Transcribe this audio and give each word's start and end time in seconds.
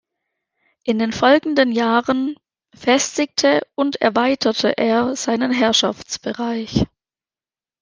In 0.83 0.97
den 0.97 1.13
folgenden 1.13 1.71
Jahren 1.71 2.35
festigte 2.73 3.61
und 3.75 3.97
erweiterte 3.97 4.75
er 4.79 5.15
seinen 5.15 5.51
Herrschaftsbereich. 5.51 6.87